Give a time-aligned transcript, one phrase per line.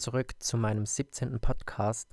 [0.00, 1.38] zurück zu meinem 17.
[1.40, 2.10] Podcast.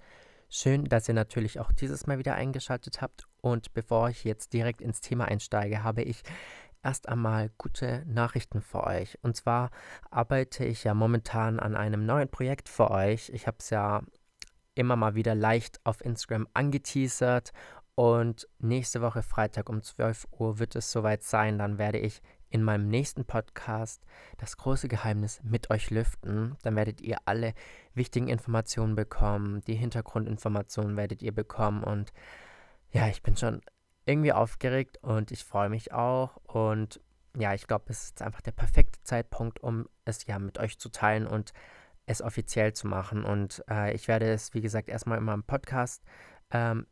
[0.49, 3.27] Schön, dass ihr natürlich auch dieses Mal wieder eingeschaltet habt.
[3.41, 6.21] Und bevor ich jetzt direkt ins Thema einsteige, habe ich
[6.83, 9.17] erst einmal gute Nachrichten für euch.
[9.21, 9.71] Und zwar
[10.11, 13.29] arbeite ich ja momentan an einem neuen Projekt für euch.
[13.29, 14.01] Ich habe es ja
[14.75, 17.51] immer mal wieder leicht auf Instagram angeteasert.
[17.95, 21.57] Und nächste Woche Freitag um 12 Uhr wird es soweit sein.
[21.57, 24.03] Dann werde ich in meinem nächsten Podcast
[24.37, 26.55] das große Geheimnis mit euch lüften.
[26.63, 27.53] Dann werdet ihr alle
[27.93, 29.61] wichtigen Informationen bekommen.
[29.61, 31.83] Die Hintergrundinformationen werdet ihr bekommen.
[31.83, 32.13] Und
[32.91, 33.61] ja, ich bin schon
[34.05, 36.37] irgendwie aufgeregt und ich freue mich auch.
[36.43, 37.01] Und
[37.37, 40.89] ja, ich glaube, es ist einfach der perfekte Zeitpunkt, um es ja mit euch zu
[40.89, 41.53] teilen und
[42.05, 43.23] es offiziell zu machen.
[43.23, 46.03] Und äh, ich werde es, wie gesagt, erstmal in meinem Podcast
[46.51, 46.87] ähm,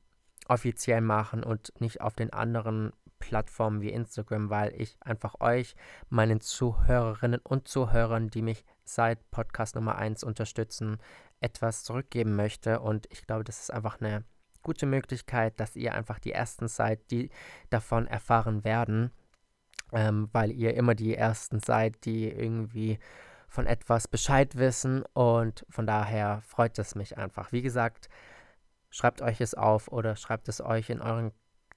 [0.48, 5.76] offiziell machen und nicht auf den anderen Plattformen wie Instagram, weil ich einfach euch,
[6.10, 10.98] meinen Zuhörerinnen und Zuhörern, die mich seit Podcast Nummer 1 unterstützen,
[11.40, 12.80] etwas zurückgeben möchte.
[12.80, 14.24] Und ich glaube, das ist einfach eine
[14.62, 17.30] gute Möglichkeit, dass ihr einfach die Ersten seid, die
[17.70, 19.12] davon erfahren werden,
[19.94, 23.00] ähm, weil ihr immer die Ersten seid, die irgendwie
[23.48, 27.52] von etwas Bescheid wissen und von daher freut es mich einfach.
[27.52, 28.10] Wie gesagt,
[28.90, 31.32] schreibt euch es auf oder schreibt es euch in euren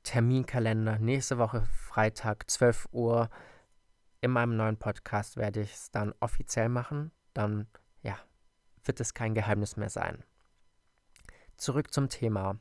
[0.08, 0.98] Terminkalender.
[0.98, 3.28] Nächste Woche Freitag, 12 Uhr.
[4.22, 7.12] In meinem neuen Podcast werde ich es dann offiziell machen.
[7.34, 7.66] Dann,
[8.00, 8.18] ja,
[8.84, 10.24] wird es kein Geheimnis mehr sein.
[11.58, 12.58] Zurück zum Thema.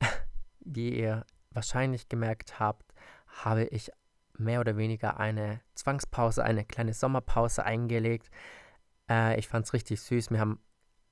[0.58, 2.92] Wie ihr wahrscheinlich gemerkt habt,
[3.28, 3.92] habe ich
[4.36, 8.30] mehr oder weniger eine Zwangspause, eine kleine Sommerpause eingelegt.
[9.08, 10.30] Äh, ich fand es richtig süß.
[10.30, 10.58] Mir haben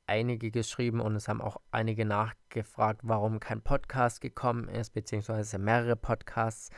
[0.07, 5.97] einige geschrieben und es haben auch einige nachgefragt, warum kein Podcast gekommen ist, beziehungsweise mehrere
[5.97, 6.71] Podcasts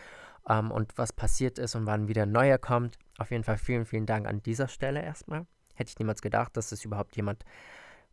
[0.49, 2.99] ähm, und was passiert ist und wann wieder ein neuer kommt.
[3.19, 5.47] Auf jeden Fall vielen, vielen Dank an dieser Stelle erstmal.
[5.75, 7.45] Hätte ich niemals gedacht, dass es überhaupt jemand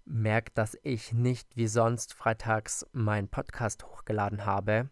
[0.06, 4.90] merkt, dass ich nicht wie sonst freitags meinen Podcast hochgeladen habe.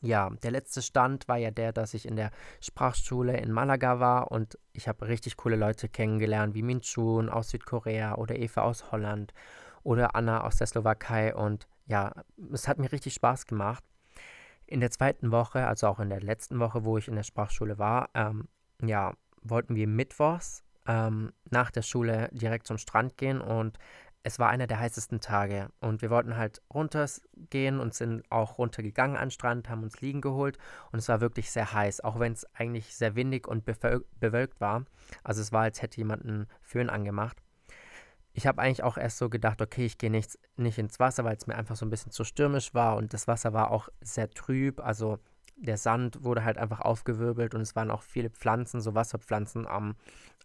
[0.00, 4.30] Ja, der letzte Stand war ja der, dass ich in der Sprachschule in Malaga war
[4.30, 8.92] und ich habe richtig coole Leute kennengelernt, wie Min Chun aus Südkorea oder Eva aus
[8.92, 9.34] Holland
[9.82, 12.12] oder Anna aus der Slowakei und ja,
[12.52, 13.82] es hat mir richtig Spaß gemacht.
[14.66, 17.78] In der zweiten Woche, also auch in der letzten Woche, wo ich in der Sprachschule
[17.78, 18.48] war, ähm,
[18.82, 23.78] ja, wollten wir mittwochs ähm, nach der Schule direkt zum Strand gehen und
[24.28, 29.16] es war einer der heißesten Tage und wir wollten halt runtergehen und sind auch runtergegangen
[29.16, 30.58] an den Strand, haben uns Liegen geholt
[30.92, 34.84] und es war wirklich sehr heiß, auch wenn es eigentlich sehr windig und bewölkt war.
[35.24, 37.38] Also es war, als hätte jemand einen Föhn angemacht.
[38.34, 41.36] Ich habe eigentlich auch erst so gedacht, okay, ich gehe nicht, nicht ins Wasser, weil
[41.36, 44.28] es mir einfach so ein bisschen zu stürmisch war und das Wasser war auch sehr
[44.28, 45.18] trüb, also
[45.56, 49.96] der Sand wurde halt einfach aufgewirbelt und es waren auch viele Pflanzen, so Wasserpflanzen am,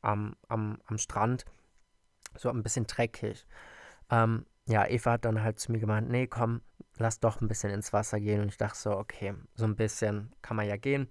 [0.02, 1.44] am, am, am Strand
[2.38, 3.46] so ein bisschen dreckig.
[4.14, 6.62] Ähm, ja, Eva hat dann halt zu mir gemeint, nee, komm,
[6.98, 8.42] lass doch ein bisschen ins Wasser gehen.
[8.42, 11.10] Und ich dachte so, okay, so ein bisschen kann man ja gehen.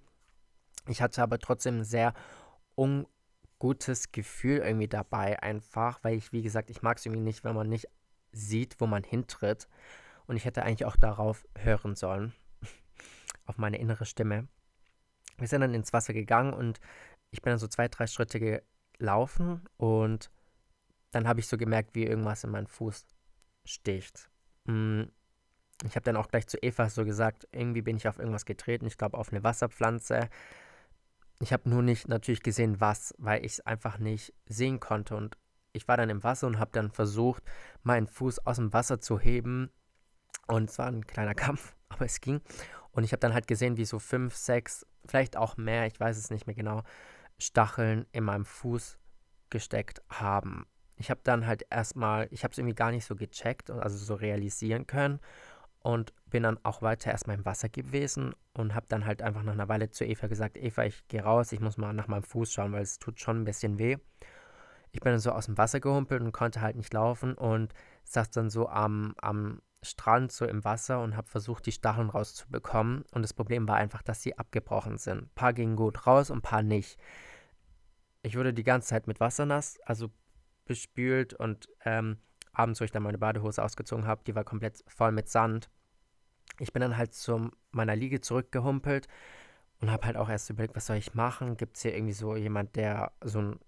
[0.87, 2.13] Ich hatte aber trotzdem ein sehr
[2.77, 7.55] ungutes Gefühl irgendwie dabei, einfach, weil ich, wie gesagt, ich mag es irgendwie nicht, wenn
[7.55, 7.87] man nicht
[8.31, 9.67] sieht, wo man hintritt.
[10.25, 12.33] Und ich hätte eigentlich auch darauf hören sollen,
[13.45, 14.47] auf meine innere Stimme.
[15.37, 16.79] Wir sind dann ins Wasser gegangen und
[17.31, 18.63] ich bin dann so zwei, drei Schritte
[18.97, 20.31] gelaufen und
[21.13, 23.05] dann habe ich so gemerkt, wie irgendwas in meinen Fuß
[23.65, 24.29] sticht.
[24.65, 25.03] Mm,
[25.85, 28.85] ich habe dann auch gleich zu Eva so gesagt, irgendwie bin ich auf irgendwas getreten,
[28.85, 30.29] ich glaube auf eine Wasserpflanze.
[31.39, 35.15] Ich habe nur nicht natürlich gesehen, was, weil ich es einfach nicht sehen konnte.
[35.15, 35.37] Und
[35.73, 37.43] ich war dann im Wasser und habe dann versucht,
[37.83, 39.69] meinen Fuß aus dem Wasser zu heben.
[40.47, 42.41] Und es war ein kleiner Kampf, aber es ging.
[42.91, 46.17] Und ich habe dann halt gesehen, wie so fünf, sechs, vielleicht auch mehr, ich weiß
[46.17, 46.83] es nicht mehr genau,
[47.39, 48.97] Stacheln in meinem Fuß
[49.49, 53.69] gesteckt haben ich habe dann halt erstmal, ich habe es irgendwie gar nicht so gecheckt,
[53.71, 55.19] also so realisieren können
[55.83, 59.53] und bin dann auch weiter erstmal im Wasser gewesen und habe dann halt einfach nach
[59.53, 62.51] einer Weile zu Eva gesagt, Eva, ich gehe raus, ich muss mal nach meinem Fuß
[62.51, 63.97] schauen, weil es tut schon ein bisschen weh.
[64.91, 67.73] Ich bin dann so aus dem Wasser gehumpelt und konnte halt nicht laufen und
[68.03, 73.03] saß dann so am, am Strand, so im Wasser und habe versucht, die Stacheln rauszubekommen.
[73.11, 75.23] Und das Problem war einfach, dass sie abgebrochen sind.
[75.23, 76.97] Ein paar gingen gut raus und ein paar nicht.
[78.21, 80.09] Ich wurde die ganze Zeit mit Wasser nass, also
[80.65, 82.17] bespült und ähm,
[82.51, 85.69] abends, wo ich dann meine Badehose ausgezogen habe, die war komplett voll mit Sand.
[86.59, 89.07] Ich bin dann halt zu meiner Liege zurückgehumpelt
[89.81, 91.57] und habe halt auch erst überlegt, was soll ich machen?
[91.57, 93.59] Gibt es hier irgendwie so jemand, der so ein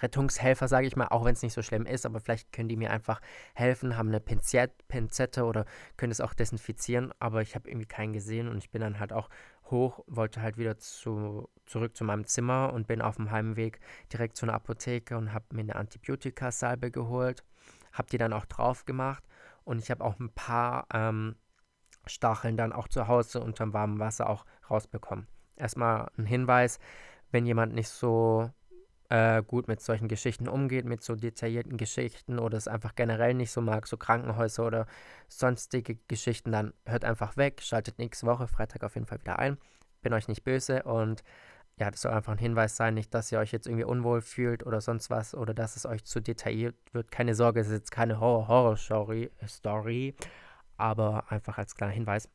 [0.00, 2.76] Rettungshelfer, sage ich mal, auch wenn es nicht so schlimm ist, aber vielleicht können die
[2.76, 3.20] mir einfach
[3.54, 8.48] helfen, haben eine Pinzette oder können es auch desinfizieren, aber ich habe irgendwie keinen gesehen
[8.48, 9.28] und ich bin dann halt auch
[9.70, 13.80] hoch, wollte halt wieder zu, zurück zu meinem Zimmer und bin auf dem Heimweg
[14.12, 17.44] direkt zu einer Apotheke und habe mir eine Antibiotikasalbe geholt.
[17.92, 19.24] habe die dann auch drauf gemacht
[19.64, 21.36] und ich habe auch ein paar ähm,
[22.06, 25.26] Stacheln dann auch zu Hause unterm warmen Wasser auch rausbekommen.
[25.56, 26.78] Erstmal ein Hinweis,
[27.30, 28.50] wenn jemand nicht so
[29.14, 33.52] äh, gut mit solchen Geschichten umgeht, mit so detaillierten Geschichten oder es einfach generell nicht
[33.52, 34.86] so mag, so Krankenhäuser oder
[35.28, 39.56] sonstige Geschichten, dann hört einfach weg, schaltet nächste Woche, Freitag auf jeden Fall wieder ein.
[40.02, 41.22] Bin euch nicht böse und
[41.76, 44.66] ja, das soll einfach ein Hinweis sein, nicht, dass ihr euch jetzt irgendwie unwohl fühlt
[44.66, 47.12] oder sonst was oder dass es euch zu detailliert wird.
[47.12, 50.16] Keine Sorge, es ist jetzt keine Horror-Story, Story,
[50.76, 52.28] aber einfach als kleiner Hinweis.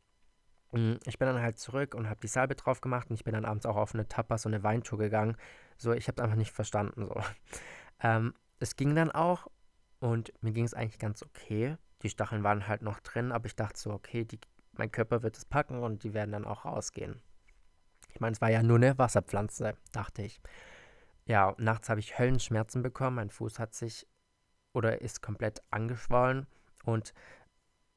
[0.72, 3.34] Mm, ich bin dann halt zurück und habe die Salbe drauf gemacht und ich bin
[3.34, 5.36] dann abends auch auf eine Tapas und eine Weintour gegangen.
[5.80, 7.06] So, ich habe einfach nicht verstanden.
[7.06, 7.16] So.
[8.02, 9.48] Ähm, es ging dann auch
[10.00, 11.76] und mir ging es eigentlich ganz okay.
[12.02, 14.40] Die Stacheln waren halt noch drin, aber ich dachte so, okay, die,
[14.72, 17.22] mein Körper wird es packen und die werden dann auch rausgehen.
[18.14, 20.40] Ich meine, es war ja nur eine Wasserpflanze, dachte ich.
[21.26, 23.18] Ja, nachts habe ich Höllenschmerzen bekommen.
[23.18, 24.08] Mein Fuß hat sich
[24.72, 26.48] oder ist komplett angeschwollen
[26.86, 27.14] und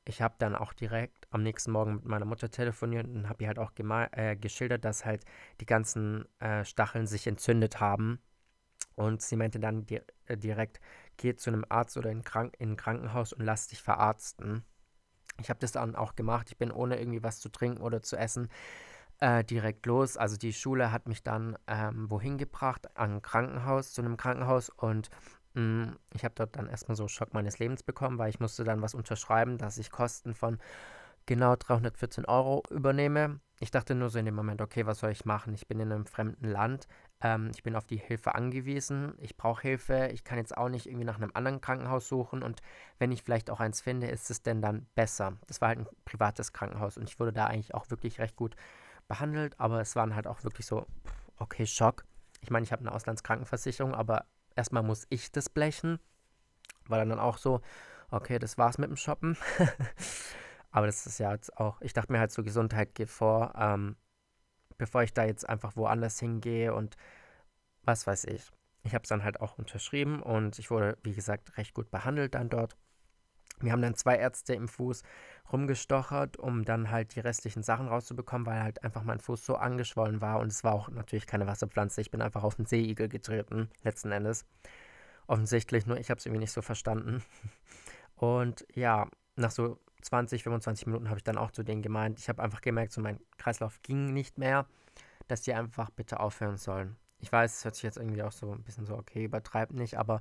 [0.04, 3.48] ich habe dann auch direkt am nächsten Morgen mit meiner Mutter telefoniert und habe ihr
[3.48, 3.72] halt auch
[4.12, 5.24] äh, geschildert, dass halt
[5.60, 8.20] die ganzen äh, Stacheln sich entzündet haben.
[8.94, 10.80] Und sie meinte dann di äh, direkt,
[11.16, 14.64] geh zu einem Arzt oder in, Krank in ein Krankenhaus und lass dich verarzten.
[15.40, 16.48] Ich habe das dann auch gemacht.
[16.50, 18.48] Ich bin ohne irgendwie was zu trinken oder zu essen
[19.22, 20.16] äh, direkt los.
[20.16, 22.96] Also die Schule hat mich dann ähm, wohin gebracht?
[22.96, 25.10] An ein Krankenhaus, zu einem Krankenhaus und
[25.54, 28.64] mh, mm, ich habe dort dann erstmal so Schock meines Lebens bekommen, weil ich musste
[28.64, 30.58] dann was unterschreiben, dass ich Kosten von
[31.26, 33.40] genau 314 Euro übernehme.
[33.60, 35.54] Ich dachte nur so in dem Moment, okay, was soll ich machen?
[35.54, 36.88] Ich bin in einem fremden Land,
[37.20, 40.86] ähm, ich bin auf die Hilfe angewiesen, ich brauche Hilfe, ich kann jetzt auch nicht
[40.86, 42.60] irgendwie nach einem anderen Krankenhaus suchen und
[42.98, 45.38] wenn ich vielleicht auch eins finde, ist es denn dann besser?
[45.46, 48.56] Das war halt ein privates Krankenhaus und ich wurde da eigentlich auch wirklich recht gut
[49.06, 50.86] behandelt, aber es waren halt auch wirklich so,
[51.38, 52.04] okay, Schock.
[52.40, 54.26] Ich meine, ich habe eine Auslandskrankenversicherung, aber
[54.56, 56.00] erstmal muss ich das blechen.
[56.88, 57.60] War dann auch so,
[58.10, 59.36] okay, das war's mit dem Shoppen.
[60.72, 63.96] aber das ist ja jetzt auch, ich dachte mir halt so, Gesundheit geht vor, ähm,
[64.78, 66.96] bevor ich da jetzt einfach woanders hingehe und
[67.84, 68.50] was weiß ich.
[68.84, 72.34] Ich habe es dann halt auch unterschrieben und ich wurde, wie gesagt, recht gut behandelt
[72.34, 72.76] dann dort.
[73.60, 75.02] Wir haben dann zwei Ärzte im Fuß
[75.52, 80.20] rumgestochert, um dann halt die restlichen Sachen rauszubekommen, weil halt einfach mein Fuß so angeschwollen
[80.20, 82.00] war und es war auch natürlich keine Wasserpflanze.
[82.00, 84.46] Ich bin einfach auf den Seeigel getreten, letzten Endes.
[85.28, 87.22] Offensichtlich, nur ich habe es irgendwie nicht so verstanden.
[88.16, 92.28] Und ja, nach so 20, 25 Minuten habe ich dann auch zu denen gemeint, ich
[92.28, 94.66] habe einfach gemerkt, so mein Kreislauf ging nicht mehr,
[95.28, 96.96] dass die einfach bitte aufhören sollen.
[97.18, 99.96] Ich weiß, es hört sich jetzt irgendwie auch so ein bisschen so, okay, übertreibt nicht,
[99.96, 100.20] aber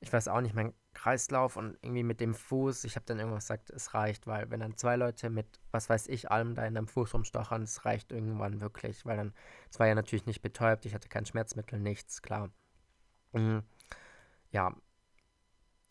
[0.00, 3.44] ich weiß auch nicht, mein Kreislauf und irgendwie mit dem Fuß, ich habe dann irgendwas
[3.44, 6.74] gesagt, es reicht, weil wenn dann zwei Leute mit, was weiß ich, allem da in
[6.74, 9.34] deinem Fuß rumstochern, es reicht irgendwann wirklich, weil dann,
[9.70, 12.50] es war ja natürlich nicht betäubt, ich hatte kein Schmerzmittel, nichts, klar.
[13.32, 13.62] Mhm.
[14.50, 14.74] Ja,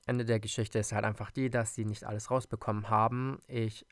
[0.09, 3.41] Ende der Geschichte ist halt einfach die, dass sie nicht alles rausbekommen haben.
[3.47, 3.85] Ich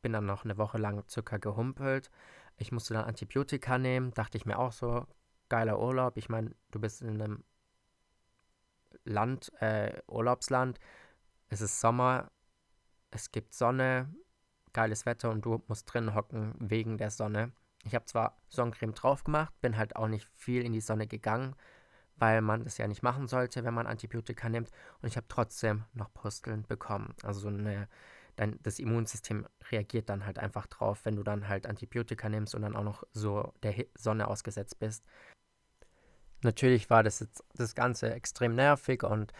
[0.00, 2.10] bin dann noch eine Woche lang circa gehumpelt.
[2.56, 5.06] Ich musste dann Antibiotika nehmen, dachte ich mir auch so,
[5.48, 6.16] geiler Urlaub.
[6.16, 7.44] Ich meine, du bist in einem
[9.04, 10.78] Land, äh, Urlaubsland.
[11.48, 12.30] Es ist Sommer,
[13.10, 14.14] es gibt Sonne,
[14.72, 17.52] geiles Wetter und du musst drin hocken wegen der Sonne.
[17.82, 21.56] Ich habe zwar Sonnencreme drauf gemacht, bin halt auch nicht viel in die Sonne gegangen,
[22.16, 24.70] weil man das ja nicht machen sollte, wenn man Antibiotika nimmt.
[25.02, 27.14] Und ich habe trotzdem noch Pusteln bekommen.
[27.22, 27.88] Also so eine,
[28.36, 32.62] dein, das Immunsystem reagiert dann halt einfach drauf, wenn du dann halt Antibiotika nimmst und
[32.62, 35.04] dann auch noch so der Sonne ausgesetzt bist.
[36.42, 39.32] Natürlich war das jetzt das Ganze extrem nervig und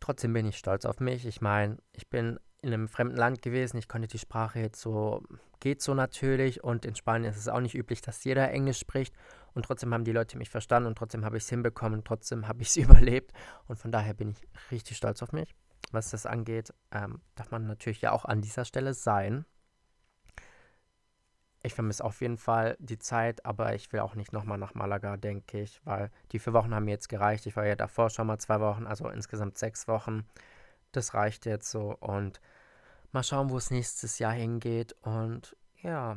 [0.00, 1.26] trotzdem bin ich stolz auf mich.
[1.26, 5.22] Ich meine, ich bin in einem fremden Land gewesen, ich konnte die Sprache jetzt so,
[5.60, 9.14] geht so natürlich und in Spanien ist es auch nicht üblich, dass jeder Englisch spricht
[9.54, 12.48] und trotzdem haben die Leute mich verstanden und trotzdem habe ich es hinbekommen und trotzdem
[12.48, 13.32] habe ich es überlebt
[13.66, 15.54] und von daher bin ich richtig stolz auf mich.
[15.90, 19.44] Was das angeht, ähm, darf man natürlich ja auch an dieser Stelle sein
[21.62, 25.16] ich vermisse auf jeden Fall die Zeit, aber ich will auch nicht nochmal nach Malaga,
[25.16, 27.46] denke ich, weil die vier Wochen haben mir jetzt gereicht.
[27.46, 30.26] Ich war ja davor schon mal zwei Wochen, also insgesamt sechs Wochen.
[30.90, 32.40] Das reicht jetzt so und
[33.12, 34.96] mal schauen, wo es nächstes Jahr hingeht.
[35.02, 36.16] Und ja,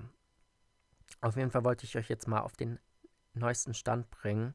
[1.21, 2.79] auf jeden Fall wollte ich euch jetzt mal auf den
[3.35, 4.53] neuesten Stand bringen.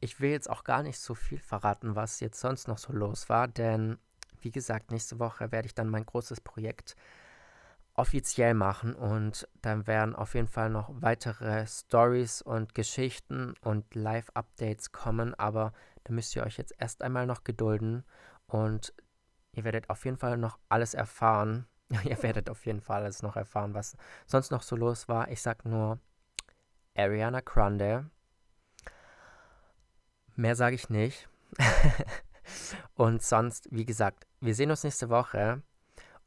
[0.00, 3.28] Ich will jetzt auch gar nicht so viel verraten, was jetzt sonst noch so los
[3.28, 3.98] war, denn
[4.40, 6.96] wie gesagt, nächste Woche werde ich dann mein großes Projekt
[7.94, 14.92] offiziell machen und dann werden auf jeden Fall noch weitere Stories und Geschichten und Live-Updates
[14.92, 15.72] kommen, aber
[16.04, 18.04] da müsst ihr euch jetzt erst einmal noch gedulden
[18.46, 18.94] und
[19.52, 21.66] ihr werdet auf jeden Fall noch alles erfahren.
[22.04, 25.28] ihr werdet auf jeden Fall alles noch erfahren, was sonst noch so los war.
[25.28, 25.98] Ich sag nur
[26.96, 28.10] Ariana Grande.
[30.36, 31.28] Mehr sage ich nicht.
[32.94, 35.62] Und sonst, wie gesagt, wir sehen uns nächste Woche.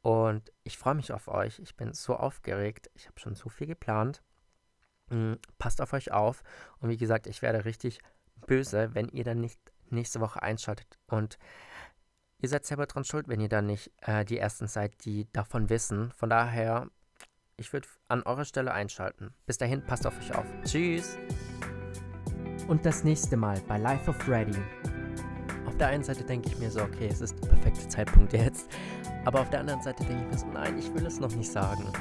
[0.02, 1.60] Und ich freue mich auf euch.
[1.60, 2.90] Ich bin so aufgeregt.
[2.94, 4.22] Ich habe schon so viel geplant.
[5.10, 6.44] Mhm, passt auf euch auf.
[6.80, 8.00] Und wie gesagt, ich werde richtig
[8.46, 10.98] böse, wenn ihr dann nicht nächste Woche einschaltet.
[11.08, 11.38] Und
[12.40, 15.70] ihr seid selber dran schuld, wenn ihr dann nicht äh, die Ersten seid, die davon
[15.70, 16.12] wissen.
[16.12, 16.90] Von daher,
[17.58, 19.34] ich würde an eurer Stelle einschalten.
[19.46, 20.46] Bis dahin, passt auf euch auf.
[20.64, 21.18] Tschüss.
[22.68, 24.58] Und das nächste Mal bei Life of Freddy.
[25.66, 28.70] Auf der einen Seite denke ich mir so, okay, es ist der perfekte Zeitpunkt jetzt.
[29.26, 31.52] Aber auf der anderen Seite denke ich mir so, nein, ich will es noch nicht
[31.52, 31.92] sagen.